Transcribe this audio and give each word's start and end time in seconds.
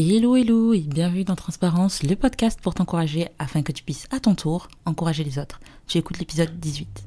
Hello 0.00 0.36
hello 0.36 0.74
et 0.74 0.82
bienvenue 0.82 1.24
dans 1.24 1.34
Transparence, 1.34 2.04
le 2.04 2.14
podcast 2.14 2.60
pour 2.62 2.72
t'encourager 2.72 3.26
afin 3.40 3.62
que 3.62 3.72
tu 3.72 3.82
puisses 3.82 4.06
à 4.12 4.20
ton 4.20 4.36
tour 4.36 4.68
encourager 4.84 5.24
les 5.24 5.40
autres. 5.40 5.58
Tu 5.88 5.98
écoutes 5.98 6.20
l'épisode 6.20 6.56
18. 6.60 7.02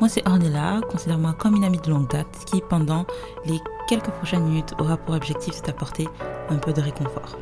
Moi 0.00 0.08
c'est 0.08 0.26
Ornella, 0.26 0.80
considère-moi 0.90 1.34
comme 1.34 1.54
une 1.54 1.62
amie 1.62 1.78
de 1.78 1.90
longue 1.90 2.10
date 2.10 2.44
qui 2.46 2.60
pendant 2.68 3.06
les 3.46 3.60
quelques 3.88 4.10
prochaines 4.10 4.42
minutes 4.42 4.74
aura 4.80 4.96
pour 4.96 5.14
objectif 5.14 5.60
de 5.60 5.66
t'apporter 5.66 6.08
un 6.48 6.56
peu 6.56 6.72
de 6.72 6.80
réconfort. 6.80 7.36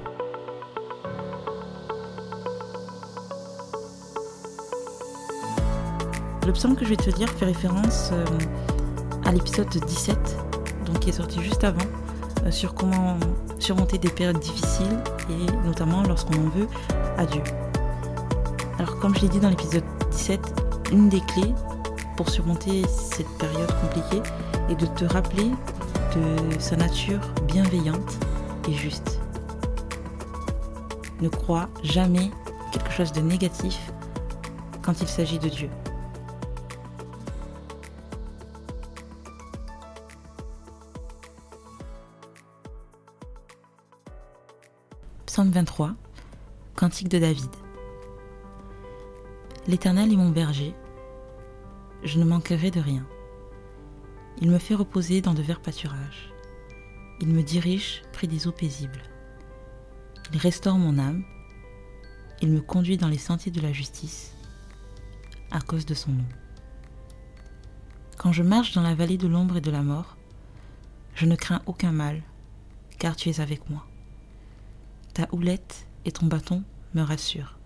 Le 6.47 6.53
psaume 6.53 6.75
que 6.75 6.85
je 6.85 6.91
vais 6.91 6.97
te 6.97 7.11
dire 7.11 7.29
fait 7.29 7.45
référence 7.45 8.11
euh, 8.13 8.25
à 9.25 9.33
l'épisode 9.33 9.69
17, 9.69 10.17
donc 10.87 11.01
qui 11.01 11.11
est 11.11 11.13
sorti 11.13 11.43
juste 11.43 11.65
avant, 11.65 11.85
euh, 12.45 12.51
sur 12.51 12.75
comment 12.75 13.19
surmonter 13.59 13.99
des 13.99 14.09
périodes 14.09 14.41
difficiles 14.41 14.99
et 15.29 15.67
notamment 15.67 16.03
lorsqu'on 16.03 16.47
en 16.47 16.49
veut 16.49 16.67
à 17.19 17.27
Dieu. 17.27 17.43
Alors 18.79 18.99
comme 18.99 19.15
je 19.15 19.21
l'ai 19.21 19.29
dit 19.29 19.39
dans 19.39 19.51
l'épisode 19.51 19.85
17, 20.13 20.41
une 20.93 21.11
des 21.11 21.21
clés 21.21 21.55
pour 22.17 22.31
surmonter 22.31 22.85
cette 22.89 23.29
période 23.39 23.71
compliquée 23.83 24.23
est 24.71 24.77
de 24.77 24.87
te 24.87 25.05
rappeler 25.05 25.51
de 26.17 26.59
sa 26.59 26.77
nature 26.77 27.21
bienveillante 27.47 28.19
et 28.67 28.73
juste. 28.73 29.21
Ne 31.21 31.29
crois 31.29 31.69
jamais 31.83 32.31
quelque 32.73 32.91
chose 32.91 33.13
de 33.13 33.21
négatif 33.21 33.79
quand 34.83 35.03
il 35.03 35.09
s'agit 35.09 35.39
de 35.39 35.49
Dieu. 35.49 35.69
Psaume 45.33 45.51
23, 45.51 45.95
Cantique 46.75 47.09
de 47.09 47.21
David. 47.21 47.51
L'Éternel 49.69 50.13
est 50.13 50.17
mon 50.17 50.31
berger, 50.31 50.75
je 52.03 52.19
ne 52.19 52.25
manquerai 52.25 52.73
de 52.73 52.81
rien. 52.81 53.07
Il 54.41 54.51
me 54.51 54.59
fait 54.59 54.75
reposer 54.75 55.21
dans 55.21 55.33
de 55.33 55.41
verts 55.41 55.61
pâturages. 55.61 56.33
Il 57.21 57.29
me 57.29 57.45
dirige 57.45 58.03
près 58.13 58.27
des 58.27 58.49
eaux 58.49 58.53
paisibles. 58.53 59.05
Il 60.33 60.39
restaure 60.39 60.79
mon 60.79 60.99
âme. 60.99 61.23
Il 62.43 62.51
me 62.51 62.61
conduit 62.61 62.97
dans 62.97 63.07
les 63.07 63.17
sentiers 63.17 63.53
de 63.53 63.61
la 63.61 63.73
justice 63.73 64.35
à 65.53 65.61
cause 65.61 65.87
de 65.87 65.95
son 65.95 66.11
nom. 66.11 66.29
Quand 68.19 68.33
je 68.33 68.43
marche 68.43 68.73
dans 68.73 68.83
la 68.83 68.97
vallée 68.97 69.17
de 69.17 69.29
l'ombre 69.29 69.59
et 69.59 69.61
de 69.61 69.71
la 69.71 69.83
mort, 69.83 70.17
je 71.15 71.27
ne 71.27 71.37
crains 71.37 71.63
aucun 71.67 71.93
mal, 71.93 72.21
car 72.99 73.15
tu 73.15 73.29
es 73.29 73.41
avec 73.41 73.71
moi. 73.71 73.87
Ta 75.21 75.29
houlette 75.33 75.87
et 76.07 76.13
ton 76.13 76.25
bâton 76.25 76.65
me 76.95 77.03
rassurent. 77.03 77.59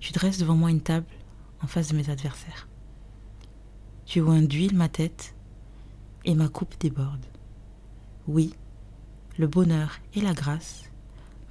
Tu 0.00 0.12
dresses 0.12 0.38
devant 0.38 0.56
moi 0.56 0.72
une 0.72 0.80
table 0.80 1.06
en 1.62 1.68
face 1.68 1.86
de 1.92 1.96
mes 1.96 2.10
adversaires. 2.10 2.66
Tu 4.06 4.20
oins 4.20 4.42
d'huile 4.42 4.74
ma 4.74 4.88
tête 4.88 5.36
et 6.24 6.34
ma 6.34 6.48
coupe 6.48 6.76
déborde. 6.80 7.24
Oui, 8.26 8.56
le 9.38 9.46
bonheur 9.46 10.00
et 10.14 10.20
la 10.20 10.34
grâce 10.34 10.90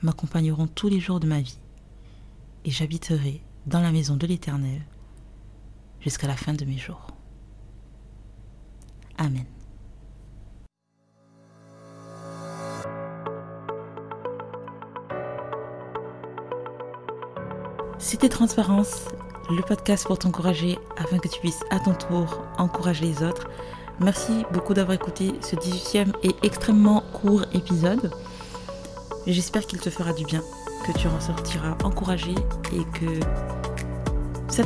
m'accompagneront 0.02 0.68
tous 0.68 0.90
les 0.90 1.00
jours 1.00 1.22
de 1.22 1.28
ma 1.28 1.40
vie, 1.40 1.60
et 2.66 2.72
j'habiterai 2.72 3.42
dans 3.66 3.80
la 3.80 3.94
maison 3.94 4.18
de 4.18 4.28
l'Éternel 4.28 4.82
jusqu'à 6.02 6.28
la 6.28 6.36
fin 6.36 6.54
de 6.54 6.66
mes 6.66 6.78
jours. 6.78 7.08
Amen. 9.18 9.46
C'était 18.04 18.28
Transparence, 18.28 19.06
le 19.50 19.62
podcast 19.62 20.06
pour 20.06 20.20
t'encourager 20.20 20.78
afin 20.98 21.20
que 21.20 21.30
tu 21.30 21.40
puisses 21.40 21.62
à 21.70 21.80
ton 21.80 21.94
tour 21.94 22.44
encourager 22.58 23.06
les 23.06 23.24
autres. 23.24 23.50
Merci 24.02 24.44
beaucoup 24.52 24.74
d'avoir 24.74 24.96
écouté 24.96 25.32
ce 25.40 25.56
18e 25.56 26.12
et 26.22 26.36
extrêmement 26.44 27.02
court 27.14 27.46
épisode. 27.54 28.12
J'espère 29.26 29.66
qu'il 29.66 29.80
te 29.80 29.90
fera 29.90 30.12
du 30.12 30.26
bien, 30.26 30.42
que 30.86 30.92
tu 30.92 31.08
en 31.08 31.18
sortiras 31.22 31.78
encouragé 31.86 32.36
et 32.74 33.00
que 33.00 33.22
ça 34.50 34.64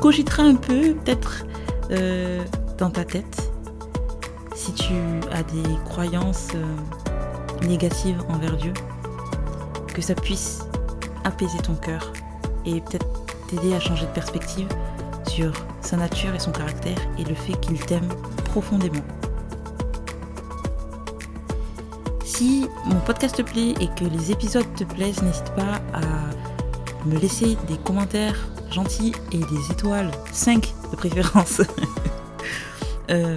cogitera 0.00 0.42
un 0.42 0.56
peu 0.56 0.94
peut-être 0.94 1.46
euh, 1.92 2.42
dans 2.78 2.90
ta 2.90 3.04
tête 3.04 3.48
si 4.56 4.74
tu 4.74 4.94
as 5.30 5.44
des 5.44 5.76
croyances 5.84 6.48
euh, 6.56 7.64
négatives 7.64 8.20
envers 8.28 8.56
Dieu, 8.56 8.72
que 9.94 10.02
ça 10.02 10.16
puisse 10.16 10.64
apaiser 11.24 11.58
ton 11.58 11.76
cœur 11.76 12.12
et 12.66 12.80
peut-être 12.80 13.06
t'aider 13.48 13.74
à 13.74 13.80
changer 13.80 14.06
de 14.06 14.10
perspective 14.12 14.68
sur 15.28 15.52
sa 15.80 15.96
nature 15.96 16.34
et 16.34 16.38
son 16.38 16.52
caractère 16.52 16.98
et 17.18 17.24
le 17.24 17.34
fait 17.34 17.58
qu'il 17.60 17.78
t'aime 17.80 18.08
profondément. 18.44 19.02
Si 22.24 22.66
mon 22.86 23.00
podcast 23.00 23.36
te 23.36 23.42
plaît 23.42 23.74
et 23.80 23.88
que 23.88 24.04
les 24.04 24.32
épisodes 24.32 24.66
te 24.74 24.84
plaisent, 24.84 25.22
n'hésite 25.22 25.52
pas 25.54 25.80
à 25.92 26.00
me 27.06 27.18
laisser 27.18 27.56
des 27.68 27.76
commentaires 27.84 28.36
gentils 28.70 29.14
et 29.32 29.38
des 29.38 29.70
étoiles, 29.72 30.10
5 30.32 30.72
de 30.90 30.96
préférence, 30.96 31.60
Euh, 33.12 33.36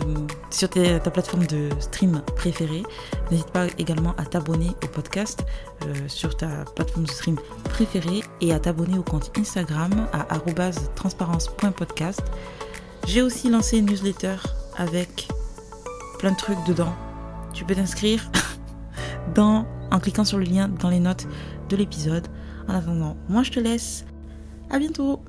sur 0.51 0.69
ta 0.69 0.99
plateforme 0.99 1.45
de 1.47 1.69
stream 1.81 2.21
préférée. 2.37 2.83
N'hésite 3.29 3.51
pas 3.51 3.67
également 3.77 4.15
à 4.17 4.23
t'abonner 4.23 4.69
au 4.69 4.87
podcast 4.87 5.43
euh, 5.83 5.93
sur 6.07 6.37
ta 6.37 6.63
plateforme 6.75 7.03
de 7.03 7.11
stream 7.11 7.35
préférée 7.65 8.21
et 8.39 8.53
à 8.53 8.59
t'abonner 8.59 8.97
au 8.97 9.03
compte 9.03 9.31
Instagram 9.37 10.07
à 10.13 10.25
transparence.podcast. 10.95 12.23
J'ai 13.05 13.21
aussi 13.21 13.49
lancé 13.49 13.79
une 13.79 13.87
newsletter 13.87 14.37
avec 14.77 15.27
plein 16.19 16.31
de 16.31 16.37
trucs 16.37 16.63
dedans. 16.65 16.93
Tu 17.51 17.65
peux 17.65 17.75
t'inscrire 17.75 18.31
en 19.37 19.99
cliquant 19.99 20.23
sur 20.23 20.37
le 20.37 20.45
lien 20.45 20.69
dans 20.69 20.89
les 20.89 20.99
notes 20.99 21.27
de 21.67 21.75
l'épisode. 21.75 22.27
En 22.69 22.75
attendant, 22.75 23.17
moi 23.27 23.43
je 23.43 23.51
te 23.51 23.59
laisse. 23.59 24.05
À 24.69 24.79
bientôt 24.79 25.21